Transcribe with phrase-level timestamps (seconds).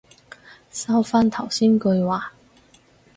[0.71, 2.33] 收返頭先句話